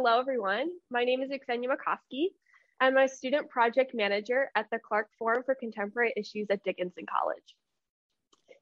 [0.00, 0.68] Hello, everyone.
[0.92, 2.26] My name is Xenia McCoskey.
[2.80, 7.42] I'm a student project manager at the Clark Forum for Contemporary Issues at Dickinson College.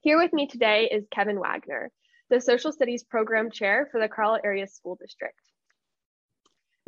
[0.01, 1.91] Here with me today is Kevin Wagner,
[2.31, 5.39] the Social Studies Program Chair for the Carlisle Area School District.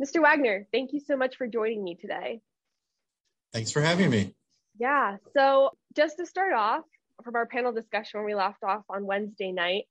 [0.02, 0.20] Mr.
[0.20, 2.40] Wagner, thank you so much for joining me today.
[3.52, 4.34] Thanks for having me.
[4.80, 6.82] Yeah, so just to start off
[7.22, 9.84] from our panel discussion when we left off on Wednesday night,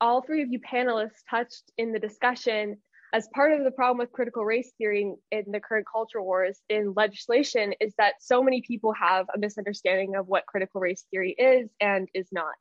[0.00, 2.78] all three of you panelists touched in the discussion
[3.12, 6.94] as part of the problem with critical race theory in the current culture wars in
[6.96, 11.68] legislation is that so many people have a misunderstanding of what critical race theory is
[11.80, 12.54] and is not.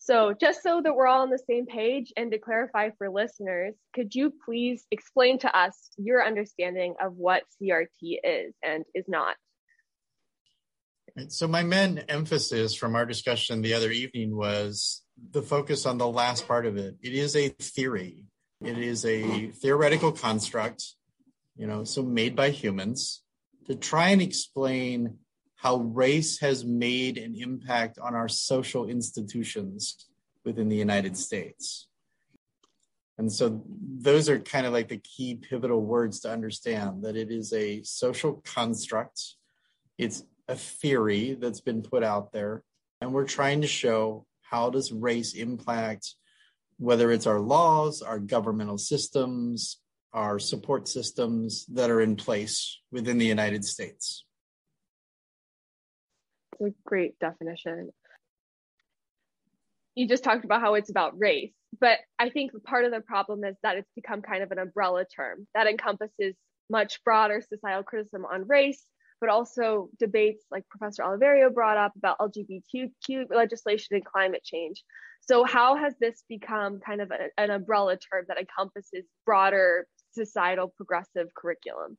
[0.00, 3.74] So, just so that we're all on the same page and to clarify for listeners,
[3.92, 9.34] could you please explain to us your understanding of what CRT is and is not?
[11.26, 16.06] So, my main emphasis from our discussion the other evening was the focus on the
[16.06, 16.94] last part of it.
[17.02, 18.27] It is a theory,
[18.60, 20.84] it is a theoretical construct,
[21.56, 23.22] you know, so made by humans
[23.66, 25.18] to try and explain
[25.56, 30.06] how race has made an impact on our social institutions
[30.44, 31.88] within the United States.
[33.18, 37.32] And so those are kind of like the key pivotal words to understand that it
[37.32, 39.20] is a social construct.
[39.98, 42.62] It's a theory that's been put out there
[43.00, 46.14] and we're trying to show how does race impact
[46.78, 49.80] whether it's our laws, our governmental systems,
[50.12, 54.24] our support systems that are in place within the United States.
[56.60, 57.90] It's a great definition.
[59.94, 63.44] You just talked about how it's about race, but I think part of the problem
[63.44, 66.34] is that it's become kind of an umbrella term that encompasses
[66.70, 68.82] much broader societal criticism on race,
[69.20, 74.82] but also debates like Professor Oliverio brought up about LGBTQ legislation and climate change.
[75.20, 80.68] So, how has this become kind of a, an umbrella term that encompasses broader societal
[80.68, 81.98] progressive curriculum?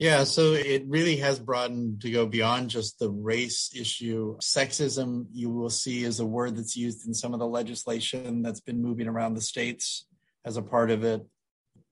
[0.00, 4.38] Yeah, so it really has broadened to go beyond just the race issue.
[4.38, 8.60] Sexism, you will see, is a word that's used in some of the legislation that's
[8.60, 10.06] been moving around the states
[10.42, 11.26] as a part of it.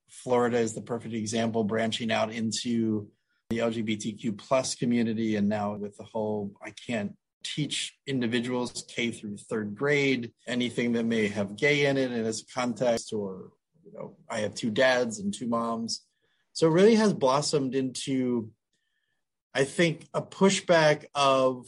[0.09, 3.11] Florida is the perfect example, branching out into
[3.51, 9.39] the LGBTQ plus community, and now with the whole I can't teach individuals K through
[9.39, 13.53] third grade anything that may have gay in it in its context, or
[13.85, 16.05] you know, I have two dads and two moms.
[16.53, 18.51] So it really has blossomed into,
[19.55, 21.65] I think, a pushback of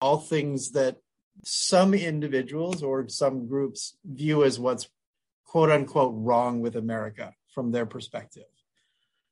[0.00, 0.96] all things that
[1.44, 4.88] some individuals or some groups view as what's
[5.44, 8.44] quote unquote wrong with America from their perspective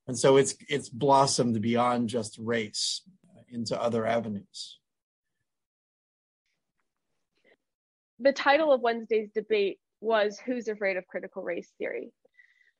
[0.06, 3.02] and so it's it's blossomed beyond just race
[3.48, 4.78] into other avenues.
[8.20, 12.12] The title of wednesday's debate was who's afraid of critical race theory?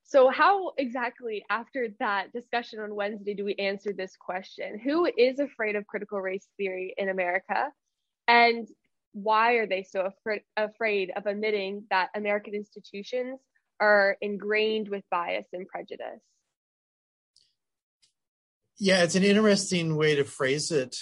[0.05, 4.79] So how exactly after that discussion on wednesday do we answer this question?
[4.79, 7.71] Who is afraid of critical race theory in america?
[8.29, 8.69] And
[9.13, 13.41] why are they so afraid, afraid of admitting that american institutions
[13.81, 16.23] are ingrained with bias and prejudice
[18.79, 20.97] yeah, it's an interesting way to phrase it.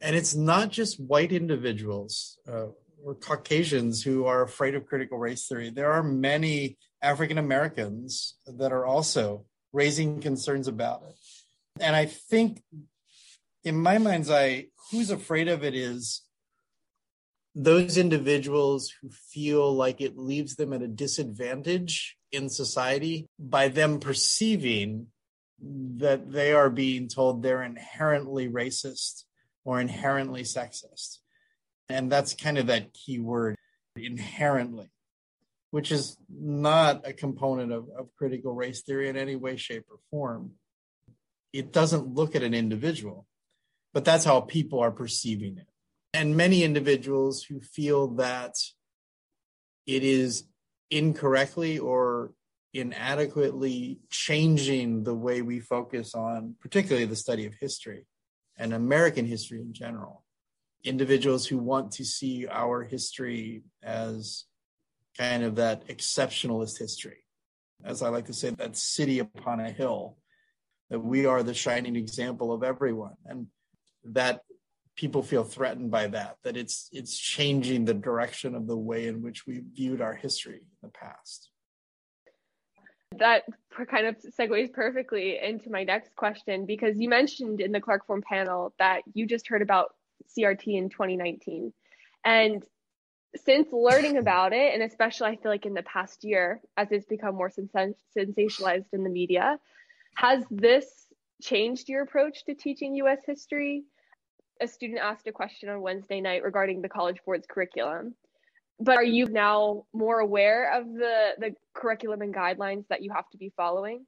[0.00, 2.66] And it's not just white individuals uh,
[3.04, 5.70] or Caucasians who are afraid of critical race theory.
[5.70, 11.14] There are many African Americans that are also raising concerns about it.
[11.80, 12.62] And I think,
[13.64, 16.22] in my mind's eye, who's afraid of it is
[17.54, 24.00] those individuals who feel like it leaves them at a disadvantage in society by them
[24.00, 25.06] perceiving
[25.60, 29.24] that they are being told they're inherently racist
[29.64, 31.18] or inherently sexist.
[31.88, 33.56] And that's kind of that key word,
[33.96, 34.90] inherently,
[35.70, 39.98] which is not a component of, of critical race theory in any way, shape, or
[40.10, 40.52] form.
[41.52, 43.26] It doesn't look at an individual,
[43.92, 45.66] but that's how people are perceiving it.
[46.12, 48.54] And many individuals who feel that
[49.86, 50.44] it is
[50.90, 52.32] incorrectly or
[52.74, 58.04] inadequately changing the way we focus on, particularly the study of history
[58.58, 60.24] and American history in general.
[60.82, 64.44] Individuals who want to see our history as
[65.16, 67.24] kind of that exceptionalist history.
[67.84, 70.18] As I like to say, that city upon a hill,
[70.90, 73.14] that we are the shining example of everyone.
[73.24, 73.46] And
[74.04, 74.42] that
[74.96, 79.22] people feel threatened by that, that it's it's changing the direction of the way in
[79.22, 81.50] which we viewed our history in the past
[83.18, 83.44] that
[83.90, 88.22] kind of segues perfectly into my next question because you mentioned in the Clark Forum
[88.22, 89.94] panel that you just heard about
[90.36, 91.72] CRT in 2019.
[92.24, 92.64] And
[93.44, 97.06] since learning about it, and especially I feel like in the past year, as it's
[97.06, 99.58] become more sens- sensationalized in the media,
[100.16, 100.86] has this
[101.42, 103.84] changed your approach to teaching US history?
[104.60, 108.14] A student asked a question on Wednesday night regarding the College Board's curriculum.
[108.80, 113.28] But are you now more aware of the, the curriculum and guidelines that you have
[113.30, 114.04] to be following?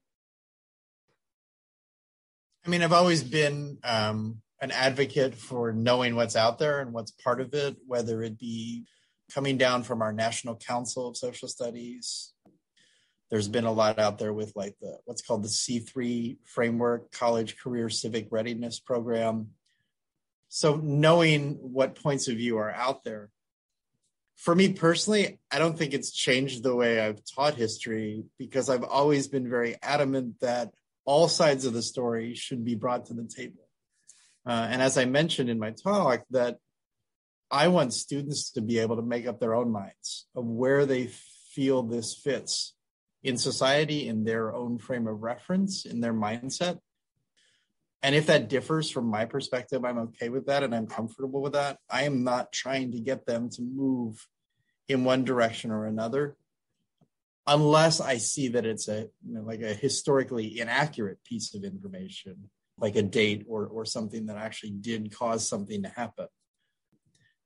[2.67, 7.13] I mean, I've always been um, an advocate for knowing what's out there and what's
[7.13, 8.87] part of it, whether it be
[9.33, 12.33] coming down from our National Council of Social Studies.
[13.31, 17.59] There's been a lot out there with like the what's called the C3 framework, college
[17.59, 19.51] career civic readiness program.
[20.49, 23.31] So knowing what points of view are out there.
[24.37, 28.85] For me personally, I don't think it's changed the way I've taught history because I've
[28.85, 30.73] always been very adamant that
[31.05, 33.67] all sides of the story should be brought to the table.
[34.47, 36.59] Uh, and as I mentioned in my talk, that
[37.51, 41.11] I want students to be able to make up their own minds of where they
[41.53, 42.75] feel this fits
[43.23, 46.79] in society, in their own frame of reference, in their mindset.
[48.07, 51.55] And if that differs from my perspective, I'm okay with that and I'm comfortable with
[51.55, 51.79] that.
[51.91, 54.25] I am not trying to get them to move
[54.89, 56.37] in one direction or another
[57.49, 62.49] unless I see that it's a you know, like a historically inaccurate piece of information,
[62.79, 66.29] like a date or or something that actually did cause something to happen.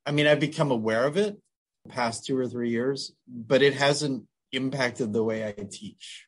[0.05, 1.41] I mean, I've become aware of it
[1.89, 6.27] past two or three years, but it hasn't impacted the way I teach.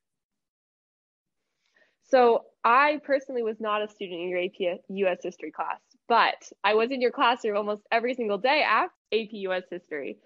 [2.04, 6.74] So I personally was not a student in your AP US history class, but I
[6.74, 10.18] was in your classroom almost every single day after AP US history.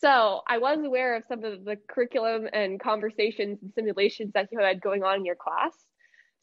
[0.00, 4.58] So I was aware of some of the curriculum and conversations and simulations that you
[4.58, 5.72] had going on in your class.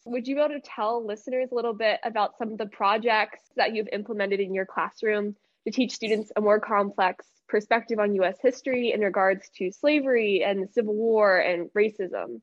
[0.06, 3.44] Would you be able to tell listeners a little bit about some of the projects
[3.58, 5.36] that you've implemented in your classroom
[5.66, 10.64] to teach students a more complex perspective on US history in regards to slavery and
[10.64, 12.42] the Civil War and racism?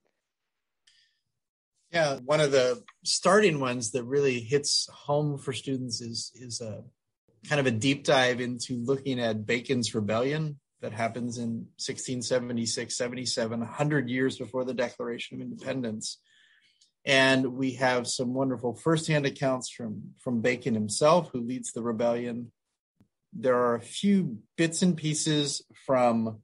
[1.92, 6.84] Yeah, one of the starting ones that really hits home for students is is a
[7.48, 13.60] kind of a deep dive into looking at Bacon's rebellion that happens in 1676, 77,
[13.60, 16.18] 100 years before the Declaration of Independence.
[17.04, 22.52] And we have some wonderful firsthand accounts from, from Bacon himself, who leads the rebellion,
[23.32, 26.40] there are a few bits and pieces from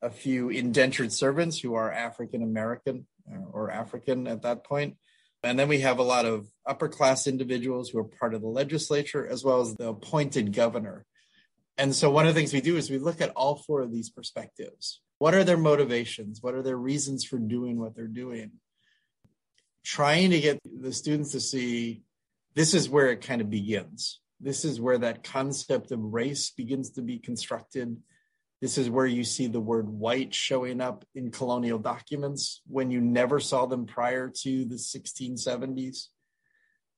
[0.00, 3.06] a few indentured servants who are African American
[3.52, 4.96] or African at that point.
[5.42, 8.48] And then we have a lot of upper class individuals who are part of the
[8.48, 11.06] legislature, as well as the appointed governor.
[11.76, 13.92] And so, one of the things we do is we look at all four of
[13.92, 15.00] these perspectives.
[15.18, 16.42] What are their motivations?
[16.42, 18.52] What are their reasons for doing what they're doing?
[19.84, 22.02] Trying to get the students to see
[22.54, 26.90] this is where it kind of begins this is where that concept of race begins
[26.90, 27.96] to be constructed.
[28.60, 33.00] This is where you see the word white showing up in colonial documents when you
[33.00, 36.06] never saw them prior to the 1670s.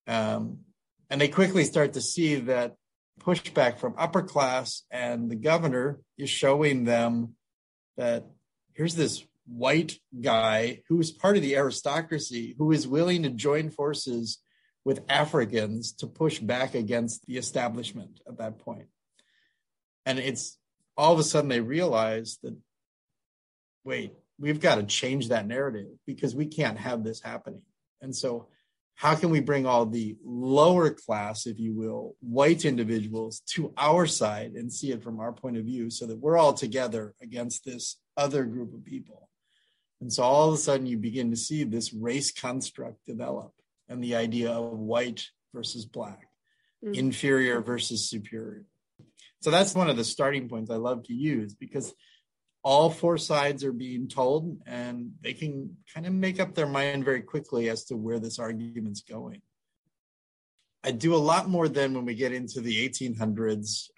[0.07, 0.61] Um,
[1.11, 2.77] and they quickly start to see that
[3.21, 7.35] pushback from upper class and the governor is showing them
[7.99, 8.25] that
[8.73, 13.69] here's this white guy who is part of the aristocracy who is willing to join
[13.69, 14.39] forces
[14.85, 18.87] with Africans to push back against the establishment at that point.
[20.07, 20.57] And it's
[21.01, 22.55] all of a sudden they realize that,
[23.85, 27.63] wait, we've got to change that narrative because we can't have this happening.
[28.03, 28.49] And so,
[28.97, 34.07] how can we bring all the lower class, if you will, white individuals to our
[34.07, 37.65] side and see it from our point of view so that we're all together against
[37.65, 39.31] this other group of people?
[40.03, 43.53] And so, all of a sudden, you begin to see this race construct develop
[43.89, 46.29] and the idea of white versus black,
[46.85, 46.93] mm-hmm.
[46.93, 48.67] inferior versus superior.
[49.41, 51.95] So that's one of the starting points I love to use because
[52.63, 57.05] all four sides are being told and they can kind of make up their mind
[57.05, 59.41] very quickly as to where this argument's going.
[60.85, 63.89] I do a lot more than when we get into the 1800s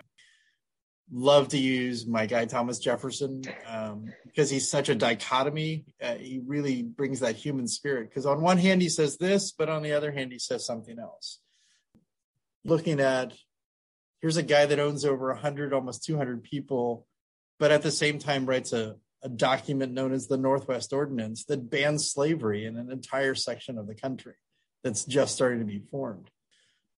[1.12, 5.84] love to use my guy Thomas Jefferson um, because he's such a dichotomy.
[6.02, 8.08] Uh, he really brings that human spirit.
[8.08, 10.98] Because on one hand he says this, but on the other hand he says something
[10.98, 11.40] else.
[12.64, 13.34] Looking at
[14.22, 17.06] here's a guy that owns over 100, almost 200 people,
[17.58, 21.68] but at the same time writes a, a document known as the Northwest Ordinance that
[21.68, 24.36] bans slavery in an entire section of the country
[24.82, 26.30] that's just starting to be formed.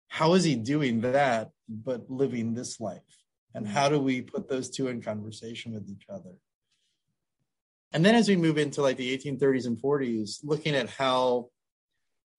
[0.06, 3.02] How is he doing that, but living this life?
[3.54, 6.32] and how do we put those two in conversation with each other
[7.92, 11.48] and then as we move into like the 1830s and 40s looking at how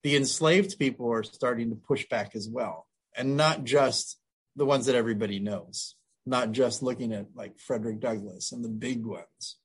[0.04, 4.20] the enslaved people are starting to push back as well and not just
[4.56, 5.96] the ones that everybody knows
[6.26, 9.58] not just looking at like Frederick Douglass and the big ones.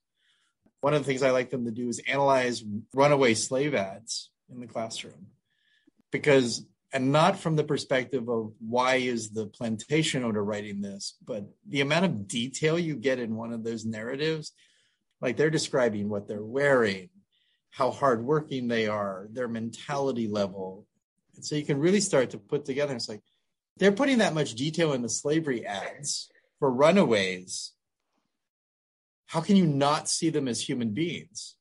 [0.81, 4.59] One of the things I like them to do is analyze runaway slave ads in
[4.59, 5.27] the classroom
[6.11, 11.45] because and not from the perspective of why is the plantation owner writing this, but
[11.67, 14.51] the amount of detail you get in one of those narratives,
[15.21, 17.09] like they're describing what they're wearing,
[17.69, 20.85] how hardworking they are, their mentality level.
[21.35, 23.21] And so you can really start to put together, it's like
[23.77, 27.71] they're putting that much detail in the slavery ads for runaways.
[29.27, 31.55] How can you not see them as human beings?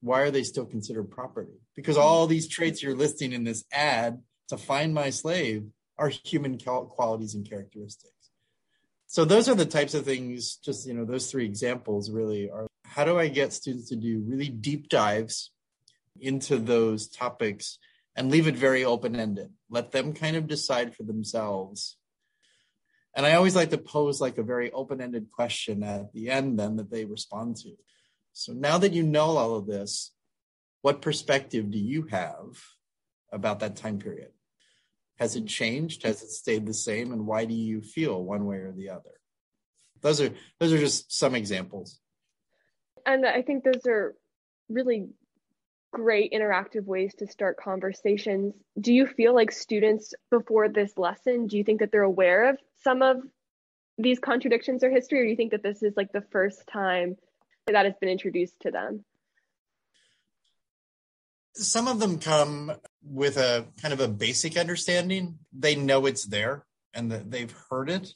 [0.00, 1.60] Why are they still considered property?
[1.74, 5.64] Because all these traits you're listing in this ad to find my slave
[5.96, 8.12] are human qualities and characteristics.
[9.06, 12.66] So those are the types of things, just, you know, those three examples really are
[12.84, 15.50] how do I get students to do really deep dives
[16.20, 17.78] into those topics
[18.16, 19.50] and leave it very open ended?
[19.70, 21.96] Let them kind of decide for themselves.
[23.16, 26.58] And I always like to pose like a very open ended question at the end,
[26.58, 27.76] then that they respond to.
[28.32, 30.12] So now that you know all of this,
[30.82, 32.60] what perspective do you have
[33.32, 34.32] about that time period?
[35.18, 36.02] Has it changed?
[36.02, 37.12] Has it stayed the same?
[37.12, 39.12] And why do you feel one way or the other?
[40.00, 42.00] Those are those are just some examples.
[43.06, 44.14] And I think those are
[44.68, 45.08] really
[45.94, 48.54] great interactive ways to start conversations.
[48.78, 52.58] Do you feel like students before this lesson, do you think that they're aware of
[52.82, 53.18] some of
[53.96, 57.16] these contradictions or history, or do you think that this is like the first time
[57.66, 59.04] that has been introduced to them?
[61.56, 62.72] some of them come
[63.02, 65.38] with a kind of a basic understanding.
[65.52, 68.12] They know it's there and that they've heard it.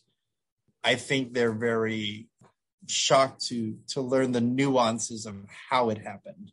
[0.83, 2.29] I think they're very
[2.87, 5.37] shocked to to learn the nuances of
[5.71, 6.53] how it happened.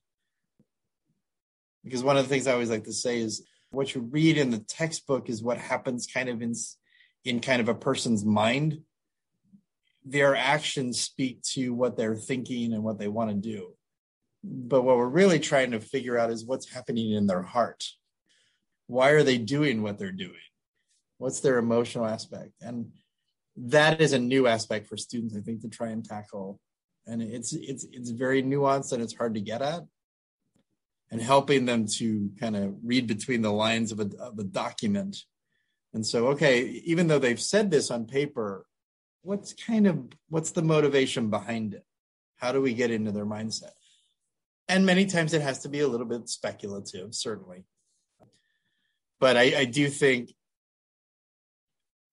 [1.86, 4.50] Because one of the things I always like to say is what you read in
[4.50, 6.54] the textbook is what happens kind of in
[7.24, 8.82] in kind of a person's mind.
[10.04, 13.75] Their actions speak to what they're thinking and what they want to do
[14.48, 17.84] but what we're really trying to figure out is what's happening in their heart.
[18.88, 20.34] Why are they doing what they're doing?
[21.18, 22.51] What's their emotional aspect?
[22.62, 22.92] And
[23.58, 26.60] that is a new aspect for students, I think, to try and tackle.
[27.08, 29.84] And it's it's it's very nuanced and it's hard to get at.
[31.15, 35.17] And helping them to kind of read between the lines of a, of a document.
[35.93, 38.65] And so, okay, even though they've said this on paper,
[39.22, 41.86] what's kind of what's the motivation behind it?
[42.36, 43.72] How do we get into their mindset?
[44.67, 47.63] and many times it has to be a little bit speculative, certainly.
[49.19, 50.34] But I, I do think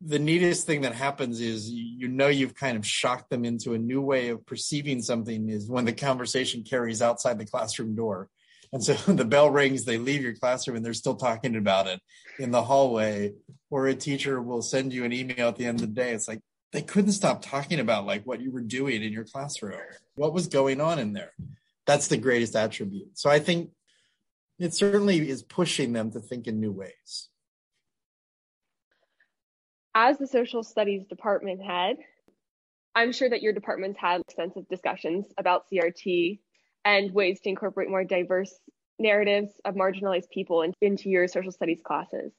[0.01, 3.79] the neatest thing that happens is you know you've kind of shocked them into a
[3.79, 8.29] new way of perceiving something is when the conversation carries outside the classroom door.
[8.73, 12.01] And so the bell rings, they leave your classroom and they're still talking about it
[12.39, 13.33] in the hallway,
[13.71, 16.13] or a teacher will send you an email at the end of the day.
[16.13, 16.41] It's like
[16.73, 19.79] they couldn't stop talking about like what you were doing in your classroom.
[20.15, 21.33] What was going on in there?
[21.87, 23.19] that's the greatest attribute.
[23.19, 23.71] So I think
[24.59, 27.29] it certainly is pushing them to think in new ways.
[29.95, 31.97] As the social studies department head,
[32.95, 36.39] I'm sure that your department's had extensive discussions about CRT
[36.85, 38.53] and ways to incorporate more diverse
[38.99, 42.33] narratives of marginalized people into your social studies classes.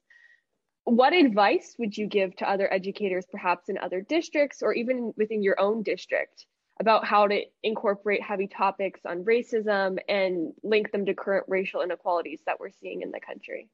[0.85, 5.41] What advice would you give to other educators, perhaps in other districts or even within
[5.41, 6.45] your own district,
[6.79, 12.41] about how to incorporate heavy topics on racism and link them to current racial inequalities
[12.45, 13.69] that we're seeing in the country.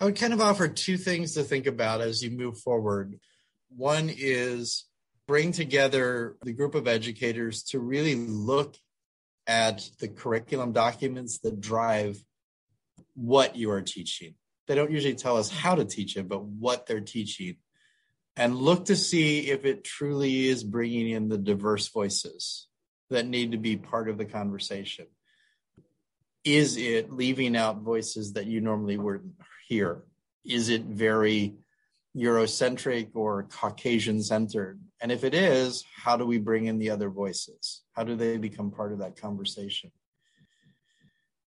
[0.00, 3.18] I would kind of offer two things to think about as you move forward.
[3.76, 4.84] One is
[5.28, 8.74] bring together the group of educators to really look
[9.46, 12.18] at the curriculum documents that drive
[13.14, 14.34] what you are teaching.
[14.66, 17.56] They don't usually tell us how to teach it, but what they're teaching
[18.36, 22.66] and look to see if it truly is bringing in the diverse voices
[23.10, 25.06] that need to be part of the conversation.
[26.44, 29.34] Is it leaving out voices that you normally wouldn't
[29.66, 30.04] hear?
[30.44, 31.56] Is it very
[32.16, 34.80] Eurocentric or Caucasian centered?
[35.00, 37.82] And if it is, how do we bring in the other voices?
[37.92, 39.92] How do they become part of that conversation?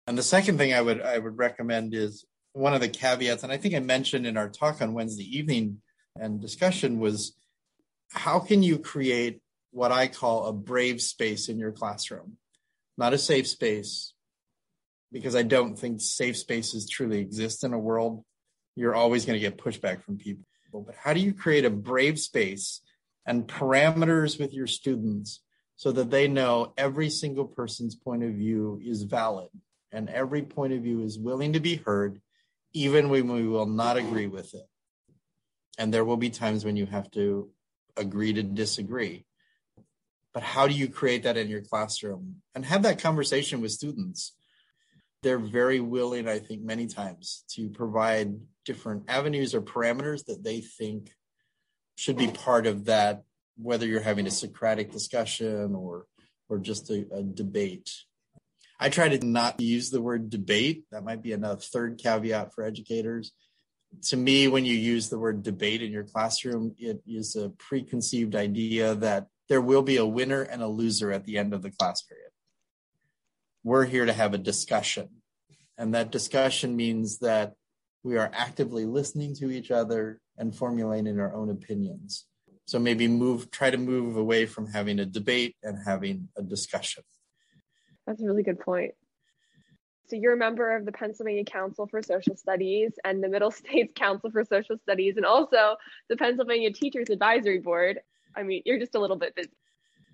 [0.07, 3.53] And the second thing I would I would recommend is one of the caveats, and
[3.53, 5.81] I think I mentioned in our talk on Wednesday evening,
[6.17, 7.37] and discussion was
[8.11, 9.41] how can you create
[9.71, 12.39] what I call a brave space in your classroom?
[12.97, 14.15] Not a safe space,
[15.13, 18.25] because I don't think safe spaces truly exist in a world.
[18.77, 20.45] You're always going to get pushback from people.
[20.73, 22.81] But how do you create a brave space
[23.29, 25.41] and parameters with your students
[25.77, 29.51] so that they know every single person's point of view is valid
[29.93, 32.21] and every point of view is willing to be heard,
[32.73, 34.67] even when we will not agree with it?
[35.79, 37.49] and there will be times when you have to
[37.97, 39.25] agree to disagree.
[40.35, 44.35] But how do you create that in your classroom and have that conversation with students?
[45.23, 50.61] They're very willing, I think, many times to provide different avenues or parameters that they
[50.61, 51.11] think
[51.99, 53.25] should be part of that,
[53.57, 56.07] whether you're having a Socratic discussion or
[56.49, 57.91] or just a, a debate.
[58.81, 60.85] I try to not use the word debate.
[60.93, 63.33] That might be another third caveat for educators.
[64.11, 68.37] To me, when you use the word debate in your classroom, it is a preconceived
[68.37, 71.73] idea that there will be a winner and a loser at the end of the
[71.73, 72.31] class period.
[73.65, 75.09] We're here to have a discussion.
[75.77, 77.55] And that discussion means that
[78.03, 82.27] we are actively listening to each other and formulating our own opinions.
[82.67, 87.03] So maybe move, try to move away from having a debate and having a discussion.
[88.07, 88.93] That's a really good point.
[90.09, 93.93] So you're a member of the Pennsylvania Council for Social Studies and the Middle States
[93.95, 95.77] Council for Social Studies, and also
[96.09, 98.01] the Pennsylvania Teachers Advisory Board.
[98.37, 99.51] I mean, you're just a little bit busy.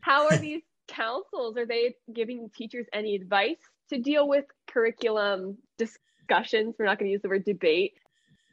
[0.01, 1.57] How are these councils?
[1.57, 3.59] Are they giving teachers any advice
[3.91, 5.59] to deal with curriculum
[6.27, 6.75] discussions?
[6.79, 7.95] We're not going to use the word debate.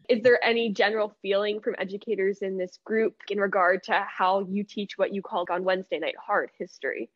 [0.10, 4.64] Is there any general feeling from educators in this group in regard to how you
[4.64, 7.10] teach what you call on Wednesday night hard history?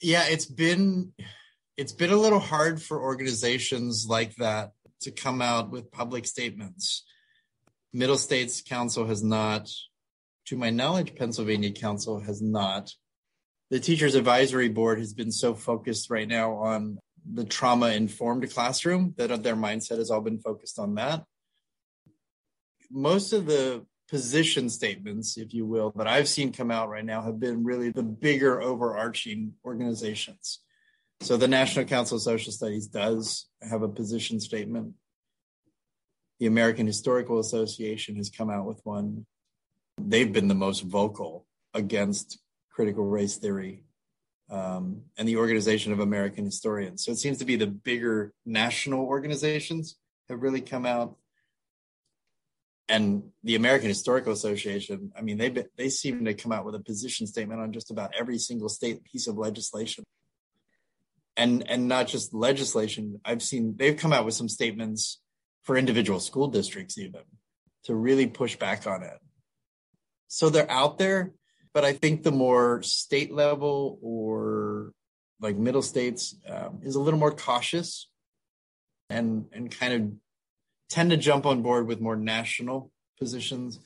[0.00, 1.12] Yeah, it's been
[1.76, 7.04] it's been a little hard for organizations like that to come out with public statements.
[7.92, 9.70] Middle States Council has not,
[10.46, 12.92] to my knowledge, Pennsylvania Council has not.
[13.70, 16.98] The Teachers Advisory Board has been so focused right now on
[17.30, 21.24] the trauma informed classroom that their mindset has all been focused on that.
[22.90, 27.22] Most of the position statements, if you will, that I've seen come out right now
[27.22, 30.60] have been really the bigger overarching organizations.
[31.20, 34.94] So the National Council of Social Studies does have a position statement.
[36.40, 39.26] The American Historical Association has come out with one.
[40.00, 42.38] They've been the most vocal against
[42.70, 43.84] critical race theory
[44.50, 47.04] um, and the Organization of American Historians.
[47.04, 49.96] So it seems to be the bigger national organizations
[50.28, 51.16] have really come out.
[52.88, 56.80] And the American Historical Association, I mean, they they seem to come out with a
[56.80, 60.02] position statement on just about every single state piece of legislation.
[61.36, 63.20] And and not just legislation.
[63.24, 65.20] I've seen they've come out with some statements
[65.62, 67.22] for individual school districts even
[67.84, 69.18] to really push back on it.
[70.26, 71.32] So they're out there
[71.72, 74.92] but I think the more state level or
[75.40, 78.08] like middle states um, is a little more cautious
[79.08, 80.12] and and kind of
[80.88, 83.78] tend to jump on board with more national positions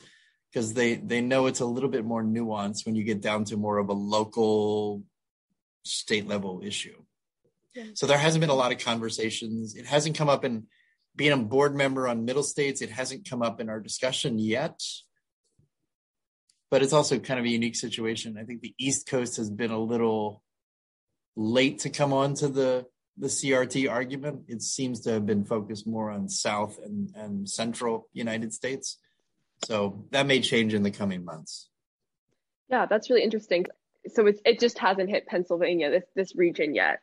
[0.51, 3.57] because they they know it's a little bit more nuanced when you get down to
[3.57, 5.03] more of a local
[5.85, 6.97] state level issue.
[7.75, 7.85] Yeah.
[7.94, 9.75] So there hasn't been a lot of conversations.
[9.75, 10.66] It hasn't come up in
[11.16, 12.83] being a board member on middle states.
[12.83, 14.81] It hasn't come up in our discussion yet
[16.74, 18.37] but it's also kind of a unique situation.
[18.37, 20.42] I think the East Coast has been a little
[21.37, 24.46] late to come on to the the CRT argument.
[24.48, 28.98] It seems to have been focused more on South and, and Central United States.
[29.66, 31.68] So that may change in the coming months.
[32.68, 33.66] Yeah, that's really interesting.
[34.12, 36.98] So it's it just hasn't hit Pennsylvania, this this region yet.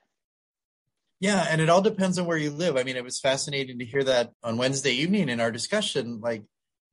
[1.22, 2.76] Yeah, and it all depends on where you live.
[2.76, 6.20] I mean, it was fascinating to hear that on Wednesday evening in our discussion.
[6.20, 6.44] Like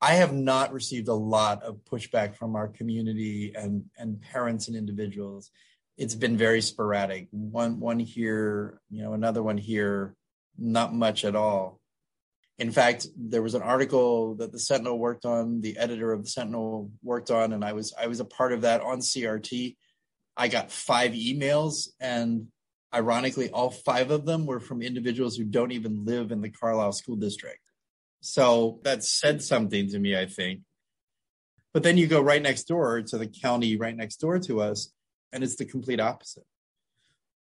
[0.01, 4.77] I have not received a lot of pushback from our community and and parents and
[4.77, 5.51] individuals.
[5.97, 7.29] It's been very sporadic.
[7.31, 10.15] One one here, you know, another one here,
[10.57, 11.81] not much at all.
[12.59, 16.31] In fact, there was an article that the Sentinel worked on, the editor of the
[16.31, 19.77] Sentinel worked on, and I was I was a part of that on CRT.
[20.37, 22.47] I got five emails, and
[22.95, 26.93] ironically, all five of them were from individuals who don't even live in the Carlisle
[26.93, 27.68] School District.
[28.21, 30.61] So that said something to me, I think.
[31.73, 34.93] But then you go right next door to the county right next door to us,
[35.33, 36.45] and it's the complete opposite.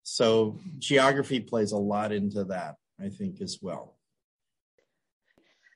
[0.03, 3.97] So geography plays a lot into that, I think, as well.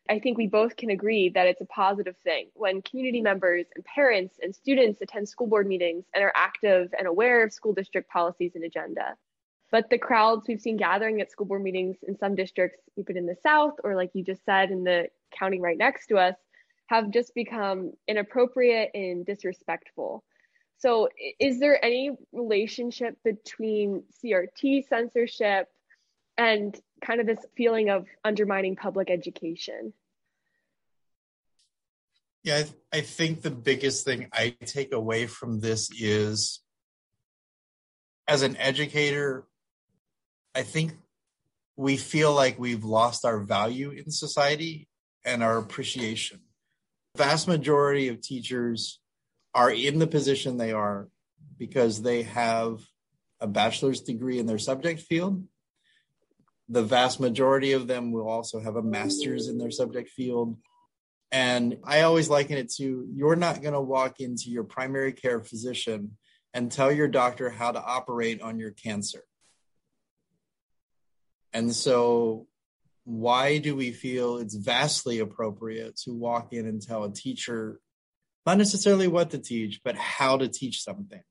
[0.10, 3.86] I think we both can agree that it's a positive thing when community members and
[3.86, 8.10] parents and students attend school board meetings and are active and aware of school district
[8.10, 9.16] policies and agenda.
[9.72, 13.26] But the crowds we've seen gathering at school board meetings in some districts, even in
[13.26, 15.08] the South, or like you just said, in the
[15.38, 16.36] county right next to us,
[16.88, 20.26] have just become inappropriate and disrespectful.
[20.78, 21.08] So,
[21.40, 25.68] is there any relationship between CRT censorship
[26.38, 29.94] and kind of this feeling of undermining public education?
[32.44, 36.62] Yeah, I, th- I think the biggest thing I take away from this is
[38.28, 39.46] as an educator,
[40.54, 40.94] I think
[41.78, 44.88] we feel like we've lost our value in society
[45.26, 46.42] and our appreciation.
[47.16, 49.00] The vast majority of teachers
[49.54, 51.08] are in the position they are
[51.58, 52.80] because they have
[53.40, 55.44] a bachelor's degree in their subject field.
[56.70, 60.58] The vast majority of them will also have a master's in their subject field.
[61.32, 65.42] And I always liken it to you're not going to walk into your primary care
[65.42, 66.18] physician
[66.54, 69.24] and tell your doctor how to operate on your cancer.
[71.54, 72.48] And so,
[73.04, 77.80] why do we feel it's vastly appropriate to walk in and tell a teacher
[78.46, 81.22] not necessarily what to teach, but how to teach something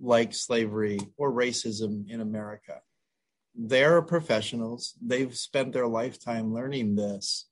[0.00, 2.80] like slavery or racism in America?
[3.54, 7.46] They're professionals, they've spent their lifetime learning this.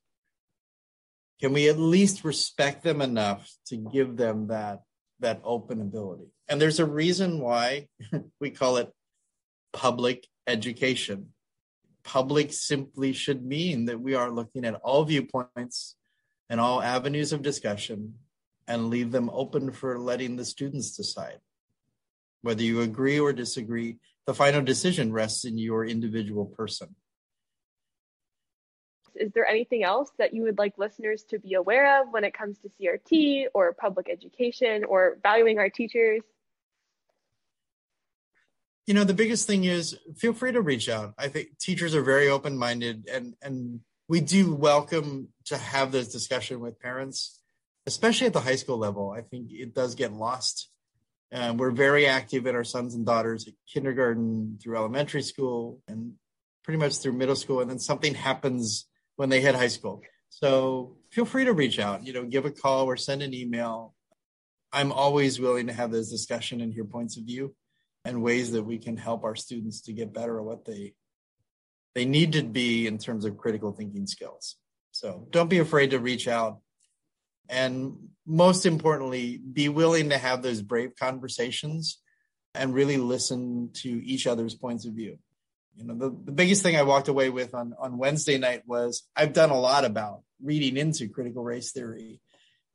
[1.41, 4.83] Can we at least respect them enough to give them that
[5.19, 6.27] that open ability?
[6.47, 7.87] And there's a reason why
[8.39, 8.91] we call it
[9.73, 11.33] public education.
[12.05, 15.95] Public simply should mean that we are looking at all viewpoints
[16.49, 18.13] and all avenues of discussion
[18.67, 21.39] and leave them open for letting the students decide.
[22.43, 26.95] Whether you agree or disagree, the final decision rests in your individual person.
[29.15, 32.33] Is there anything else that you would like listeners to be aware of when it
[32.33, 36.21] comes to CRT or public education or valuing our teachers?
[38.87, 41.15] You know, the biggest thing is feel free to reach out.
[41.17, 46.09] I think teachers are very open minded and, and we do welcome to have this
[46.09, 47.39] discussion with parents,
[47.87, 49.09] especially at the high school level.
[49.09, 50.69] I think it does get lost.
[51.31, 56.13] We're very active in our sons and daughters at kindergarten through elementary school and
[56.63, 57.61] pretty much through middle school.
[57.61, 60.01] And then something happens when they hit high school.
[60.29, 63.95] So feel free to reach out, you know, give a call or send an email.
[64.71, 67.55] I'm always willing to have this discussion and hear points of view
[68.05, 70.93] and ways that we can help our students to get better at what they
[71.93, 74.57] they need to be in terms of critical thinking skills.
[74.91, 76.59] So don't be afraid to reach out.
[77.49, 81.99] And most importantly, be willing to have those brave conversations
[82.53, 85.17] and really listen to each other's points of view
[85.75, 89.03] you know the, the biggest thing i walked away with on on wednesday night was
[89.15, 92.19] i've done a lot about reading into critical race theory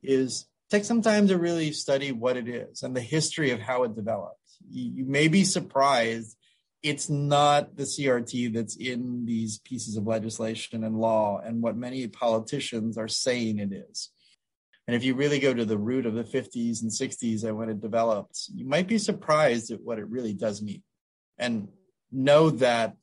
[0.03, 3.83] is take some time to really study what it is and the history of how
[3.85, 6.37] it developed you may be surprised
[6.83, 12.07] it's not the crt that's in these pieces of legislation and law and what many
[12.09, 14.11] politicians are saying it is
[14.87, 17.69] and if you really go to the root of the 50s and 60s and when
[17.69, 20.83] it developed you might be surprised at what it really does mean
[21.39, 21.69] and
[22.13, 22.95] know that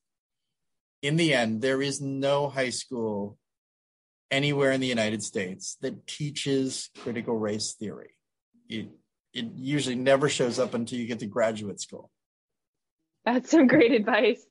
[1.02, 3.38] in the end, there is no high school
[4.32, 8.12] anywhere in the United States that teaches critical race theory.
[8.68, 8.90] It,
[9.38, 12.10] it usually never shows up until you get to graduate school.
[13.26, 14.44] That's some great advice.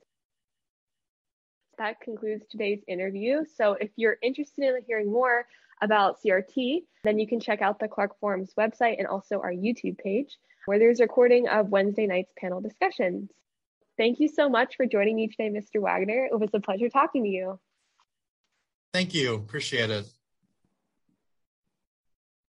[1.78, 3.44] That concludes today's interview.
[3.56, 5.46] So, if you're interested in hearing more
[5.82, 9.98] about CRT, then you can check out the Clark Forum's website and also our YouTube
[9.98, 13.30] page, where there's a recording of Wednesday night's panel discussions.
[13.98, 15.80] Thank you so much for joining me today, Mr.
[15.80, 16.28] Wagner.
[16.30, 17.58] It was a pleasure talking to you.
[18.92, 19.34] Thank you.
[19.34, 20.06] Appreciate it.